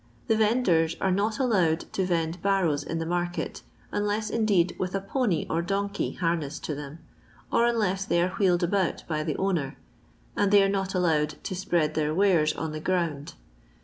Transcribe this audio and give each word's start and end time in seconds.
The 0.25 0.35
vendors 0.35 0.95
are 0.99 1.11
not 1.11 1.37
allowed 1.37 1.81
to 1.93 2.03
vend 2.07 2.41
barrows 2.41 2.83
in 2.83 2.97
the 2.97 3.05
market, 3.05 3.61
unless 3.91 4.31
indeed 4.31 4.75
with 4.79 4.95
a 4.95 4.99
poney 4.99 5.45
or 5.47 5.61
donkey 5.61 6.13
harnessed 6.13 6.63
to 6.63 6.73
them, 6.73 6.97
or 7.51 7.67
unless 7.67 8.03
they 8.05 8.19
are 8.23 8.29
wheeled 8.39 8.63
about 8.63 9.03
by 9.07 9.23
the 9.23 9.37
owner, 9.37 9.77
and 10.35 10.49
they 10.51 10.63
are 10.63 10.69
not 10.69 10.95
allowed 10.95 11.35
to 11.43 11.53
spread 11.55 11.93
their 11.93 12.15
wares 12.15 12.51
on 12.55 12.71
the 12.71 12.79
ground. 12.79 13.35